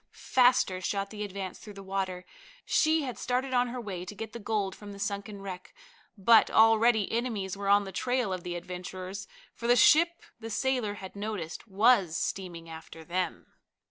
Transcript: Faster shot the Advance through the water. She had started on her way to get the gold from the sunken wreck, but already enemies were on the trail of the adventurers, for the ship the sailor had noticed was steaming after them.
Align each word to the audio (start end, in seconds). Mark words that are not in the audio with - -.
Faster 0.13 0.81
shot 0.81 1.11
the 1.11 1.23
Advance 1.23 1.59
through 1.59 1.75
the 1.75 1.83
water. 1.83 2.25
She 2.65 3.03
had 3.03 3.19
started 3.19 3.53
on 3.53 3.67
her 3.67 3.79
way 3.79 4.03
to 4.03 4.15
get 4.15 4.33
the 4.33 4.39
gold 4.39 4.75
from 4.75 4.93
the 4.93 4.97
sunken 4.99 5.43
wreck, 5.43 5.75
but 6.17 6.49
already 6.49 7.11
enemies 7.11 7.55
were 7.55 7.69
on 7.69 7.83
the 7.83 7.91
trail 7.91 8.33
of 8.33 8.41
the 8.43 8.55
adventurers, 8.55 9.27
for 9.53 9.67
the 9.67 9.75
ship 9.75 10.23
the 10.39 10.49
sailor 10.49 10.95
had 10.95 11.15
noticed 11.15 11.67
was 11.67 12.17
steaming 12.17 12.67
after 12.67 13.03
them. 13.03 13.53